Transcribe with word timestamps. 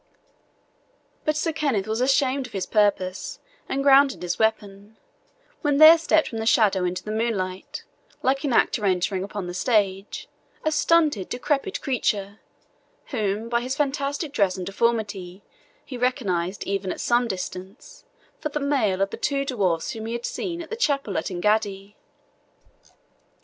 But 1.25 1.37
Sir 1.37 1.53
Kenneth 1.53 1.85
was 1.85 2.01
ashamed 2.01 2.47
of 2.47 2.53
his 2.53 2.65
purpose, 2.65 3.37
and 3.69 3.83
grounded 3.83 4.23
his 4.23 4.39
weapon, 4.39 4.97
when 5.61 5.77
there 5.77 5.99
stepped 5.99 6.27
from 6.29 6.39
the 6.39 6.47
shadow 6.47 6.85
into 6.85 7.03
the 7.03 7.11
moonlight, 7.11 7.83
like 8.23 8.43
an 8.43 8.51
actor 8.51 8.83
entering 8.83 9.23
upon 9.23 9.45
the 9.45 9.53
stage, 9.53 10.27
a 10.65 10.71
stunted, 10.71 11.29
decrepit 11.29 11.81
creature, 11.81 12.39
whom, 13.11 13.47
by 13.47 13.61
his 13.61 13.75
fantastic 13.77 14.31
dress 14.33 14.57
and 14.57 14.65
deformity, 14.65 15.43
he 15.85 15.97
recognized, 15.99 16.63
even 16.63 16.91
at 16.91 16.99
some 16.99 17.27
distance, 17.27 18.03
for 18.39 18.49
the 18.49 18.59
male 18.59 19.03
of 19.03 19.11
the 19.11 19.17
two 19.17 19.45
dwarfs 19.45 19.91
whom 19.91 20.07
he 20.07 20.13
had 20.13 20.25
seen 20.25 20.63
in 20.63 20.69
the 20.69 20.75
chapel 20.75 21.15
at 21.15 21.29
Engaddi. 21.29 21.95